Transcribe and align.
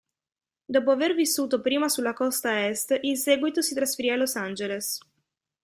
Dopo 0.65 0.89
aver 0.89 1.13
vissuto 1.13 1.61
prima 1.61 1.87
sulla 1.87 2.13
costa 2.13 2.67
Est, 2.67 2.97
in 3.01 3.15
seguito 3.17 3.61
si 3.61 3.75
trasferì 3.75 4.09
a 4.09 4.15
Los 4.15 4.35
Angeles. 4.35 4.99